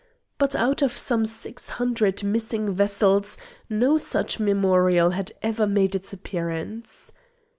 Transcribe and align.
But 0.39 0.55
out 0.55 0.81
of 0.81 0.97
some 0.97 1.27
six 1.27 1.69
hundred 1.69 2.23
missing 2.23 2.73
vessels 2.73 3.37
no 3.69 3.99
such 3.99 4.39
memorial 4.39 5.11
had 5.11 5.33
ever 5.43 5.67
made 5.67 5.93
its 5.93 6.11
appearance. 6.11 7.11